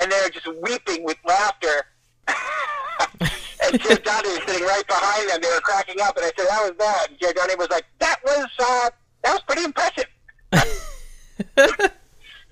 [0.00, 1.86] and they were just weeping with laughter.
[2.28, 5.40] and Joe Dante was sitting right behind them.
[5.42, 8.16] They were cracking up, and I said, "How was that?" And Dante was like, "That
[8.24, 8.90] was uh,
[9.22, 10.06] that was pretty impressive."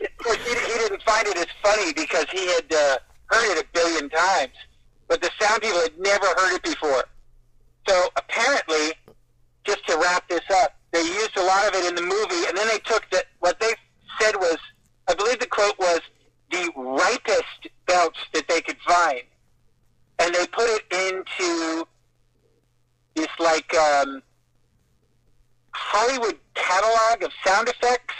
[0.03, 3.65] Of course, he, he didn't find it as funny because he had uh, heard it
[3.65, 4.55] a billion times,
[5.09, 7.05] but the sound people had never heard it before.
[7.87, 8.93] So apparently,
[9.71, 12.57] just to wrap this up, they used a lot of it in the movie, and
[12.57, 13.73] then they took the, what they
[14.21, 14.57] said was,
[15.09, 16.01] I believe the quote was,
[16.51, 19.23] the ripest belch that they could find,
[20.19, 21.87] and they put it into
[23.15, 24.23] this like um,
[25.73, 28.15] Hollywood catalog of sound effects.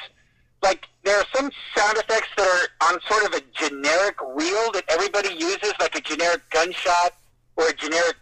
[0.63, 4.85] Like there are some sound effects that are on sort of a generic reel that
[4.89, 7.15] everybody uses, like a generic gunshot
[7.57, 8.17] or a generic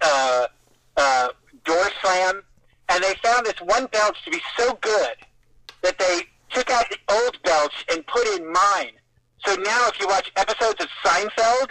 [0.00, 0.46] uh,
[0.96, 1.28] uh,
[1.68, 2.42] door slam.
[2.88, 5.14] And they found this one belch to be so good
[5.82, 8.92] that they took out the old belch and put in mine.
[9.46, 11.68] So now, if you watch episodes of Seinfeld,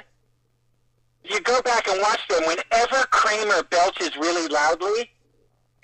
[1.24, 2.44] you go back and watch them.
[2.46, 5.12] Whenever Kramer belches really loudly,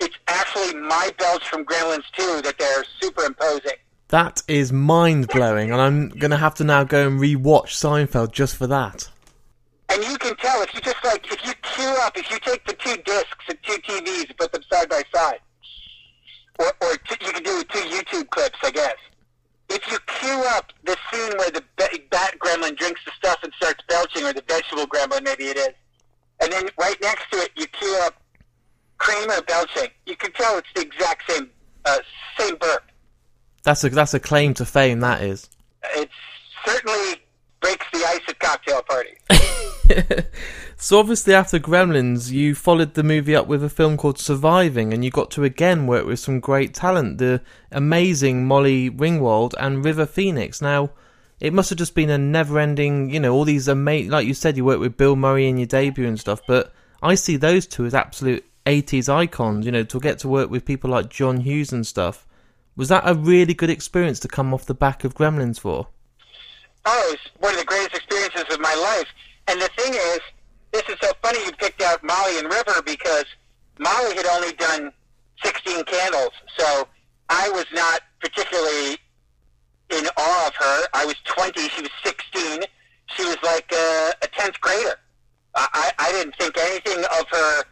[0.00, 3.78] it's actually my belch from Gremlins 2 that they're superimposing.
[4.08, 8.56] That is mind blowing, and I'm gonna have to now go and rewatch Seinfeld just
[8.56, 9.10] for that.
[9.94, 12.66] And you can tell if you just like if you queue up, if you take
[12.66, 15.38] the two discs and two TVs and put them side by side,
[16.58, 18.96] or or t- you can do two YouTube clips, I guess.
[19.70, 23.52] If you queue up the scene where the ba- bat gremlin drinks the stuff and
[23.54, 25.70] starts belching, or the vegetable gremlin, maybe it is,
[26.40, 28.20] and then right next to it you queue up
[28.98, 31.50] Kramer belching, you can tell it's the exact same
[31.84, 31.98] uh,
[32.36, 32.82] same burp.
[33.62, 34.98] That's a that's a claim to fame.
[35.00, 35.48] That is.
[35.94, 36.10] It
[36.66, 37.22] certainly
[37.60, 39.18] breaks the ice at cocktail parties.
[40.76, 45.04] So obviously, after Gremlins, you followed the movie up with a film called Surviving, and
[45.04, 50.04] you got to again work with some great talent, the amazing Molly Ringwald and River
[50.04, 50.60] Phoenix.
[50.60, 50.90] Now,
[51.40, 54.10] it must have just been a never-ending, you know, all these amazing.
[54.10, 57.14] Like you said, you worked with Bill Murray in your debut and stuff, but I
[57.14, 59.64] see those two as absolute '80s icons.
[59.64, 62.26] You know, to get to work with people like John Hughes and stuff.
[62.76, 65.86] Was that a really good experience to come off the back of Gremlins for?
[66.84, 69.06] Oh, it's one of the greatest experiences of my life.
[69.48, 70.20] And the thing is,
[70.72, 73.24] this is so funny you picked out Molly and River because
[73.78, 74.92] Molly had only done
[75.42, 76.88] 16 candles, so
[77.28, 78.98] I was not particularly
[79.90, 80.86] in awe of her.
[80.94, 82.62] I was 20, she was 16.
[83.14, 84.96] She was like a, a 10th grader.
[85.54, 87.62] I, I didn't think anything of her.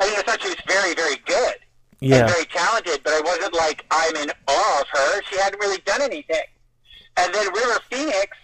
[0.00, 1.54] I mean, I thought she was very, very good
[2.00, 2.18] Yeah.
[2.18, 5.22] and very talented, but I wasn't like I'm in awe of her.
[5.30, 6.42] She hadn't really done anything.
[7.16, 8.36] And then River Phoenix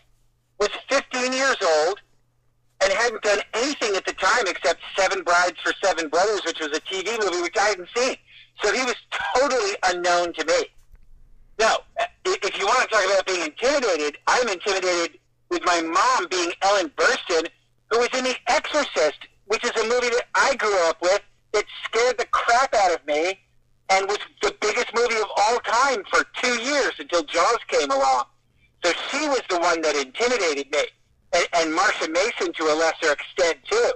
[0.59, 2.00] was 15 years old
[3.03, 6.81] hadn't done anything at the time except Seven Brides for Seven Brothers, which was a
[6.81, 8.17] TV movie which I hadn't seen.
[8.63, 8.97] So he was
[9.35, 10.67] totally unknown to me.
[11.59, 15.19] No, uh, i- if you want to talk about being intimidated, I'm intimidated
[15.51, 17.49] with my mom being Ellen Burstyn,
[17.91, 21.21] who was in The Exorcist, which is a movie that I grew up with
[21.53, 23.39] that scared the crap out of me
[23.91, 28.25] and was the biggest movie of all time for two years until Jaws came along.
[28.85, 30.85] So she was the one that intimidated me,
[31.33, 33.93] and, and Marsha Mason to a lesser extent too.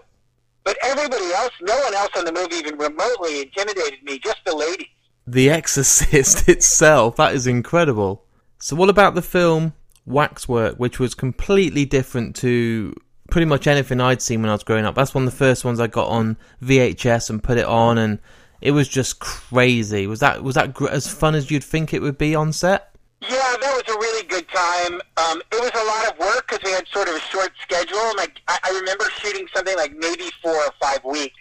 [0.64, 4.18] But everybody else, no one else on the movie even remotely intimidated me.
[4.18, 4.86] Just the ladies.
[5.26, 8.24] The Exorcist itself, that is incredible.
[8.58, 9.74] So, what about the film
[10.06, 12.94] Waxwork, which was completely different to
[13.30, 14.94] pretty much anything I'd seen when I was growing up?
[14.94, 18.18] That's one of the first ones I got on VHS and put it on, and
[18.62, 20.06] it was just crazy.
[20.06, 22.93] Was that was that gr- as fun as you'd think it would be on set?
[23.28, 25.00] Yeah, that was a really good time.
[25.16, 28.12] Um, it was a lot of work because we had sort of a short schedule.
[28.16, 31.40] Like I, I remember shooting something like maybe four or five weeks,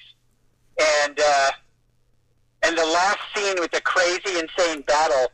[0.80, 1.52] and uh,
[2.64, 5.28] and the last scene with the crazy, insane battle,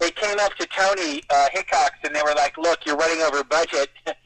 [0.00, 3.44] they came up to Tony uh, Hickox and they were like, "Look, you're running over
[3.44, 3.90] budget."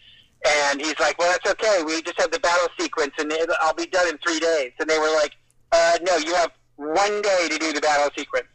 [0.48, 1.82] And he's like, "Well, that's okay.
[1.84, 4.88] We just have the battle sequence, and it, I'll be done in three days." And
[4.88, 5.32] they were like,
[5.70, 8.46] uh, "No, you have one day to do the battle sequence."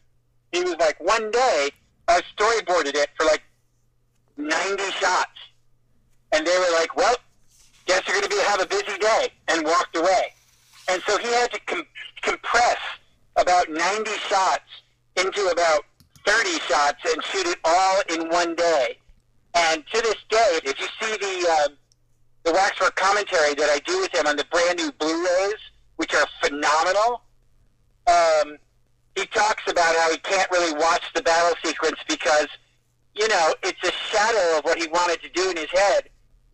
[0.52, 1.70] He was like, "One day."
[2.08, 3.42] I storyboarded it for like
[4.38, 5.32] 90 shots.
[6.32, 7.16] And they were like, well,
[7.86, 10.34] guess you're going to be have a busy day, and walked away.
[10.90, 11.88] And so he had to com-
[12.22, 12.78] compress
[13.36, 14.64] about 90 shots
[15.16, 15.86] into about
[16.26, 18.98] 30 shots and shoot it all in one day.
[19.56, 21.68] And to this day, if you see the uh,
[22.44, 25.56] the Waxwork commentary that I do with him on the brand new Blu-rays,
[25.96, 27.22] which are phenomenal,
[28.08, 28.58] um,
[29.16, 32.48] he talks about how he can't really watch the battle sequence because,
[33.16, 36.10] you know, it's a shadow of what he wanted to do in his head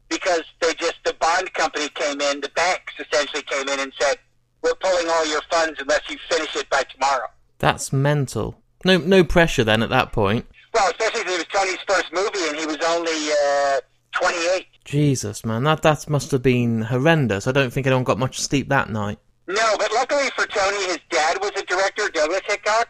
[0.10, 4.17] because they just, the bond company came in, the banks essentially came in and said,
[4.62, 7.28] we're pulling all your funds unless you finish it by tomorrow.
[7.60, 8.62] That's mental.
[8.86, 10.45] No, no pressure then at that point.
[10.74, 13.80] Well, especially if it was Tony's first movie and he was only uh,
[14.12, 14.67] 28.
[14.86, 17.47] Jesus, man, that that must have been horrendous.
[17.47, 19.19] I don't think anyone got much sleep that night.
[19.52, 22.90] No, but luckily for Tony, his dad was a director, Douglas Hickox.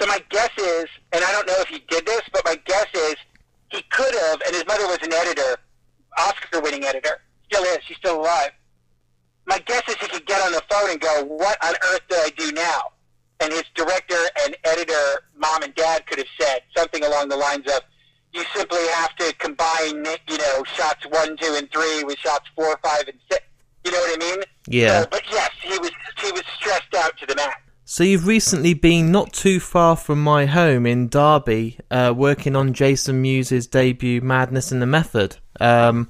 [0.00, 2.86] So my guess is, and I don't know if he did this, but my guess
[2.94, 3.16] is
[3.70, 5.56] he could have, and his mother was an editor,
[6.16, 8.50] Oscar-winning editor, still is, she's still alive.
[9.46, 12.16] My guess is he could get on the phone and go, what on earth do
[12.16, 12.92] I do now?
[13.40, 17.66] And his director and editor, mom and dad, could have said something along the lines
[17.66, 17.80] of,
[18.32, 22.78] you simply have to combine, you know, shots one, two, and three with shots four,
[22.80, 23.44] five, and six.
[23.84, 24.44] You know what I mean?
[24.66, 25.02] Yeah.
[25.02, 25.90] So, but yes, he was
[26.22, 27.60] he was stressed out to the max.
[27.84, 32.72] So you've recently been not too far from my home in Derby, uh, working on
[32.72, 36.08] Jason Mewes' debut "Madness in the Method," um,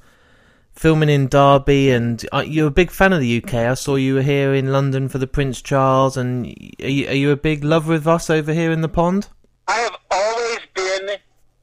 [0.74, 3.54] filming in Derby, and uh, you're a big fan of the UK.
[3.54, 6.46] I saw you were here in London for the Prince Charles, and
[6.82, 9.28] are you, are you a big lover of us over here in the pond?
[9.66, 11.16] I have always been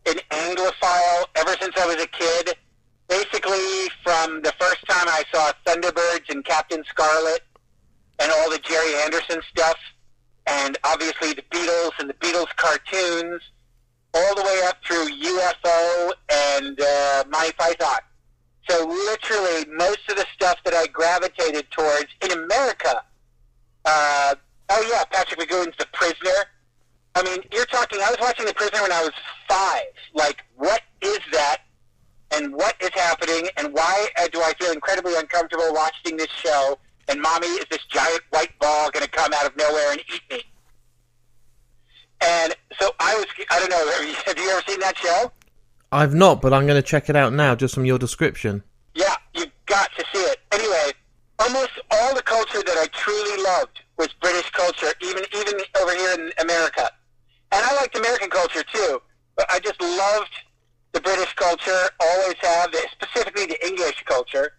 [0.07, 2.57] an Anglophile ever since I was a kid.
[3.07, 7.41] Basically, from the first time I saw Thunderbirds and Captain Scarlet
[8.19, 9.77] and all the Gerry Anderson stuff,
[10.45, 13.41] and obviously the Beatles and the Beatles cartoons,
[14.13, 17.99] all the way up through UFO and uh, Monty Python.
[18.69, 23.03] So literally, most of the stuff that I gravitated towards in America.
[23.85, 24.35] Uh,
[24.69, 26.45] oh yeah, Patrick McGoohan's The Prisoner.
[27.15, 27.99] I mean, you're talking.
[28.01, 29.13] I was watching The Prisoner when I was
[29.47, 29.85] five.
[30.13, 31.59] Like, what is that?
[32.31, 33.47] And what is happening?
[33.57, 36.77] And why uh, do I feel incredibly uncomfortable watching this show?
[37.07, 40.21] And mommy is this giant white ball going to come out of nowhere and eat
[40.29, 40.43] me?
[42.21, 43.25] And so I was.
[43.49, 43.91] I don't know.
[43.97, 45.31] Have you, have you ever seen that show?
[45.91, 48.63] I've not, but I'm going to check it out now just from your description.
[48.93, 50.39] Yeah, you've got to see it.
[50.51, 50.91] Anyway,
[51.39, 56.13] almost all the culture that I truly loved was British culture, even even over here
[56.15, 56.89] in America.
[57.51, 59.01] And I liked American culture too,
[59.35, 60.33] but I just loved
[60.97, 61.89] the British culture.
[61.99, 64.53] Always have, specifically the English culture,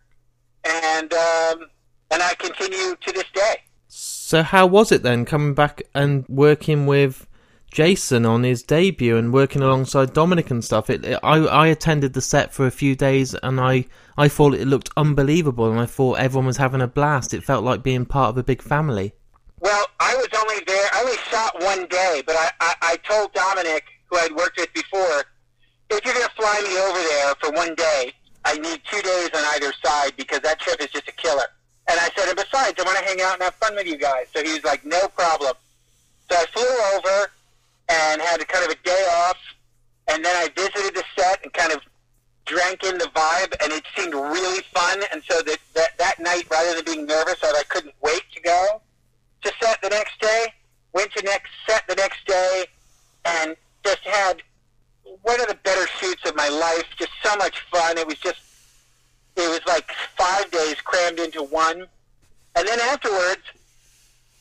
[0.64, 1.66] and um,
[2.11, 3.57] and I continue to this day.
[3.89, 7.26] So how was it then coming back and working with
[7.72, 10.91] Jason on his debut and working alongside Dominic and stuff?
[10.91, 13.86] It, it, I I attended the set for a few days and I
[14.16, 17.34] I thought it looked unbelievable and I thought everyone was having a blast.
[17.34, 19.12] It felt like being part of a big family.
[19.61, 20.89] Well, I was only there.
[20.93, 24.72] I only shot one day, but I I, I told Dominic, who I'd worked with
[24.72, 25.24] before,
[25.91, 28.12] if you're going to fly me over there for one day,
[28.45, 31.47] I need two days on either side because that trip is just a killer.
[31.89, 33.97] And I said, and besides, I want to hang out and have fun with you
[33.97, 34.26] guys.
[34.34, 35.55] So he was like, no problem.
[36.30, 37.30] So I flew over
[37.89, 39.39] and had a kind of a day off,
[40.09, 41.80] and then I visited the set and kind of
[42.45, 45.03] drank in the vibe, and it seemed really fun.
[45.12, 48.41] And so that that, that night, rather than being nervous, I, I couldn't wait to
[48.43, 48.82] go
[49.43, 50.53] to set the next day.
[50.93, 52.66] Went to next set the next day,
[53.24, 54.43] and just had
[55.23, 56.85] one of the better shoots of my life.
[56.97, 57.99] Just so much fun.
[57.99, 58.41] It was just
[59.37, 61.87] it was like five days crammed into one.
[62.57, 63.43] And then afterwards,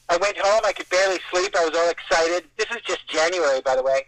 [0.09, 0.61] I went home.
[0.65, 1.55] I could barely sleep.
[1.55, 2.45] I was all excited.
[2.57, 4.05] This is just January, by the way.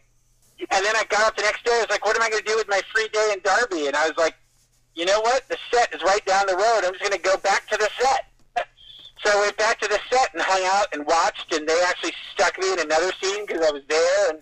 [0.59, 1.72] And then I got up the next day.
[1.74, 3.88] I was like, what am I going to do with my free day in Derby?
[3.88, 4.36] And I was like,
[4.95, 5.47] you know what?
[5.47, 6.82] The set is right down the road.
[6.84, 8.65] I'm just going to go back to the set.
[9.24, 11.53] so I went back to the set and hung out and watched.
[11.53, 14.30] And they actually stuck me in another scene because I was there.
[14.32, 14.39] And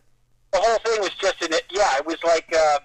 [0.52, 1.64] the whole thing was just in it.
[1.72, 2.80] Yeah, it was like uh,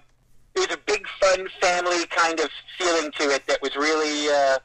[0.55, 4.29] it was a big, fun family kind of feeling to it that was really.
[4.29, 4.59] Uh,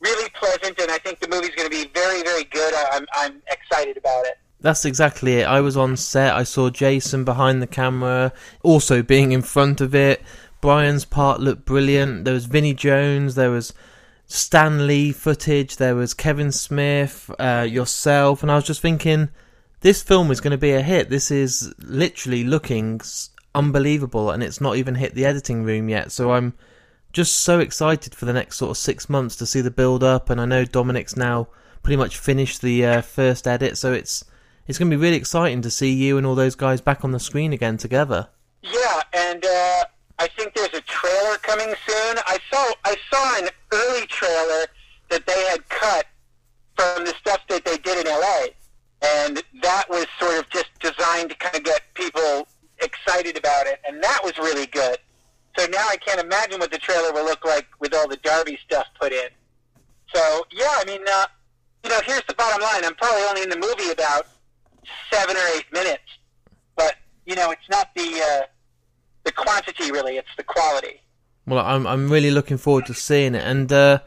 [0.00, 2.74] really pleasant, and I think the movie's going to be very, very good.
[2.92, 4.38] I'm, I'm excited about it.
[4.60, 5.44] That's exactly it.
[5.44, 6.34] I was on set.
[6.34, 10.22] I saw Jason behind the camera, also being in front of it.
[10.60, 12.24] Brian's part looked brilliant.
[12.24, 13.36] There was Vinnie Jones.
[13.36, 13.72] There was
[14.26, 15.76] Stan Lee footage.
[15.76, 19.28] There was Kevin Smith, uh, yourself, and I was just thinking,
[19.80, 21.10] this film is going to be a hit.
[21.10, 23.00] This is literally looking
[23.54, 26.12] unbelievable, and it's not even hit the editing room yet.
[26.12, 26.54] So I'm
[27.12, 30.30] just so excited for the next sort of six months to see the build up.
[30.30, 31.48] And I know Dominic's now
[31.82, 34.24] pretty much finished the uh, first edit, so it's
[34.66, 37.12] it's going to be really exciting to see you and all those guys back on
[37.12, 38.28] the screen again together.
[38.62, 39.84] Yeah, and uh,
[40.18, 42.18] I think there's a trailer coming soon.
[42.26, 44.66] I saw I saw an early trailer
[45.10, 46.06] that they had cut
[46.76, 48.48] from the stuff that they did in LA,
[49.02, 52.46] and that was sort of just designed to kind of get people
[52.80, 54.98] excited about it, and that was really good.
[55.58, 58.58] So now I can't imagine what the trailer will look like with all the Derby
[58.64, 59.28] stuff put in.
[60.14, 61.26] So yeah, I mean, uh,
[61.84, 64.26] you know, here's the bottom line: I'm probably only in the movie about
[65.12, 66.02] seven or eight minutes,
[66.76, 66.96] but
[67.26, 68.46] you know, it's not the uh,
[69.24, 71.00] the quantity really; it's the quality.
[71.46, 74.00] Well, I'm I'm really looking forward to seeing it, and uh,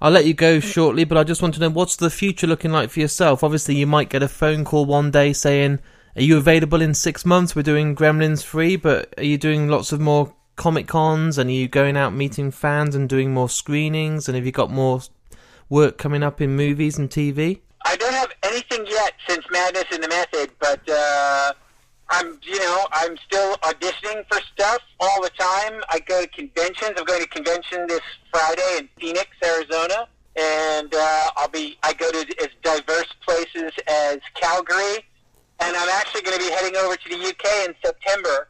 [0.00, 1.04] I'll let you go shortly.
[1.04, 3.44] But I just want to know what's the future looking like for yourself.
[3.44, 5.80] Obviously, you might get a phone call one day saying,
[6.16, 7.54] "Are you available in six months?
[7.54, 11.52] We're doing Gremlins free, but are you doing lots of more comic cons and are
[11.52, 15.00] you going out meeting fans and doing more screenings and have you got more
[15.68, 17.60] work coming up in movies and TV?
[17.84, 21.52] I don't have anything yet since Madness in the Method, but uh,
[22.08, 25.82] I'm you know I'm still auditioning for stuff all the time.
[25.90, 26.92] I go to conventions.
[26.96, 28.00] I'm going to convention this
[28.32, 34.18] Friday in Phoenix, Arizona, and uh, I'll be I go to as diverse places as
[34.34, 35.04] Calgary,
[35.60, 38.48] and I'm actually going to be heading over to the UK in September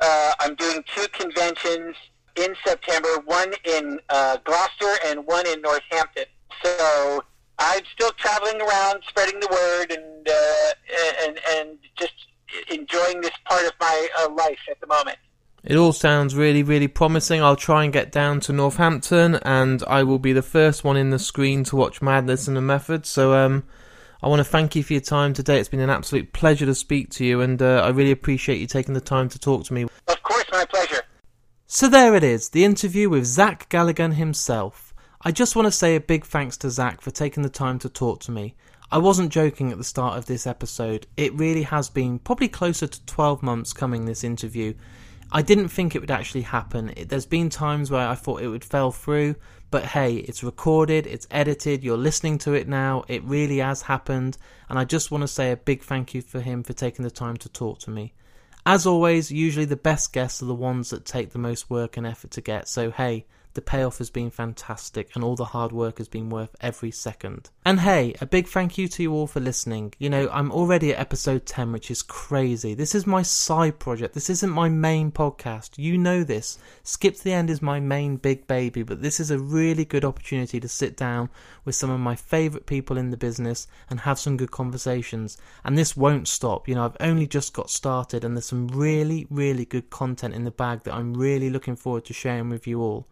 [0.00, 1.96] uh, I'm doing two conventions
[2.36, 6.24] in September, one in uh, Gloucester and one in Northampton.
[6.62, 7.22] So
[7.58, 12.14] I'm still traveling around, spreading the word, and uh, and and just
[12.70, 15.18] enjoying this part of my uh, life at the moment.
[15.64, 17.42] It all sounds really, really promising.
[17.42, 21.10] I'll try and get down to Northampton, and I will be the first one in
[21.10, 23.04] the screen to watch Madness in the Method.
[23.04, 23.64] So, um,
[24.22, 25.58] I want to thank you for your time today.
[25.58, 28.66] It's been an absolute pleasure to speak to you, and uh, I really appreciate you
[28.66, 29.86] taking the time to talk to me.
[30.08, 31.02] Of course, my pleasure.
[31.66, 34.94] So there it is, the interview with Zach Galligan himself.
[35.20, 37.88] I just want to say a big thanks to Zach for taking the time to
[37.88, 38.54] talk to me.
[38.90, 41.06] I wasn't joking at the start of this episode.
[41.16, 44.74] It really has been probably closer to 12 months coming, this interview.
[45.32, 46.92] I didn't think it would actually happen.
[46.96, 49.34] It, there's been times where I thought it would fell through,
[49.70, 53.04] but hey, it's recorded, it's edited, you're listening to it now.
[53.08, 54.38] It really has happened,
[54.68, 57.10] and I just want to say a big thank you for him for taking the
[57.10, 58.12] time to talk to me.
[58.64, 62.06] As always, usually the best guests are the ones that take the most work and
[62.06, 63.26] effort to get, so hey,
[63.56, 67.50] the payoff has been fantastic and all the hard work has been worth every second.
[67.64, 69.94] And hey, a big thank you to you all for listening.
[69.98, 72.74] You know, I'm already at episode 10, which is crazy.
[72.74, 74.14] This is my side project.
[74.14, 75.70] This isn't my main podcast.
[75.76, 76.58] You know this.
[76.82, 80.04] Skip to the End is my main big baby, but this is a really good
[80.04, 81.30] opportunity to sit down
[81.64, 85.38] with some of my favorite people in the business and have some good conversations.
[85.64, 86.68] And this won't stop.
[86.68, 90.44] You know, I've only just got started and there's some really, really good content in
[90.44, 93.08] the bag that I'm really looking forward to sharing with you all.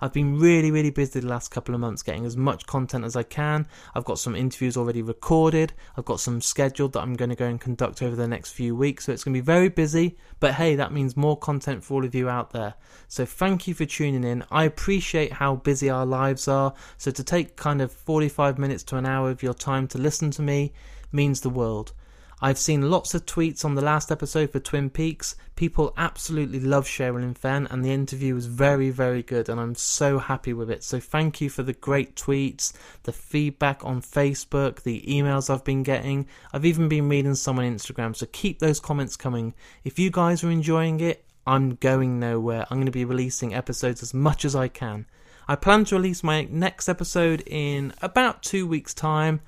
[0.00, 3.16] I've been really, really busy the last couple of months getting as much content as
[3.16, 3.66] I can.
[3.94, 5.72] I've got some interviews already recorded.
[5.96, 8.74] I've got some scheduled that I'm going to go and conduct over the next few
[8.74, 9.04] weeks.
[9.04, 10.16] So it's going to be very busy.
[10.40, 12.74] But hey, that means more content for all of you out there.
[13.08, 14.44] So thank you for tuning in.
[14.50, 16.74] I appreciate how busy our lives are.
[16.98, 20.30] So to take kind of 45 minutes to an hour of your time to listen
[20.32, 20.72] to me
[21.12, 21.92] means the world.
[22.40, 25.36] I've seen lots of tweets on the last episode for Twin Peaks.
[25.56, 30.18] People absolutely love Sherilyn Fenn, and the interview was very, very good, and I'm so
[30.18, 30.82] happy with it.
[30.82, 32.72] So, thank you for the great tweets,
[33.04, 36.26] the feedback on Facebook, the emails I've been getting.
[36.52, 39.54] I've even been reading some on Instagram, so keep those comments coming.
[39.84, 42.66] If you guys are enjoying it, I'm going nowhere.
[42.70, 45.06] I'm going to be releasing episodes as much as I can.
[45.46, 49.40] I plan to release my next episode in about two weeks' time.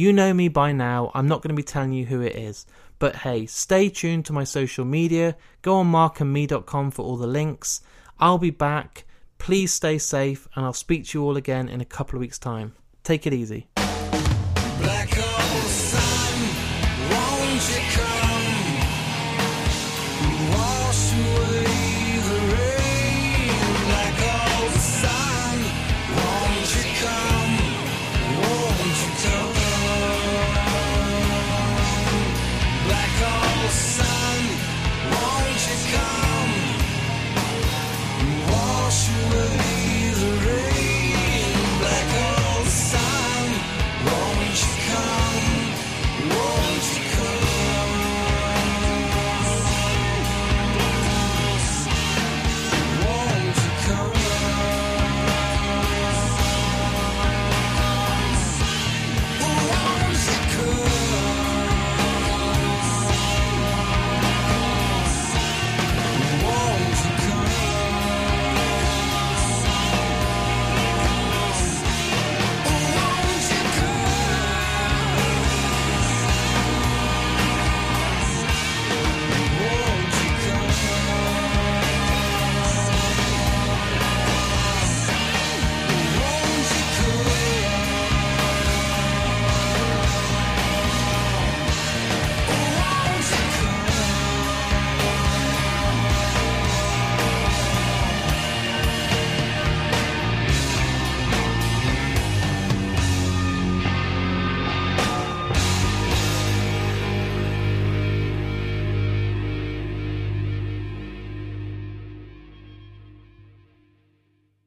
[0.00, 2.64] You know me by now, I'm not going to be telling you who it is.
[2.98, 5.36] But hey, stay tuned to my social media.
[5.60, 7.82] Go on markandme.com for all the links.
[8.18, 9.04] I'll be back.
[9.36, 12.38] Please stay safe, and I'll speak to you all again in a couple of weeks'
[12.38, 12.72] time.
[13.04, 13.68] Take it easy.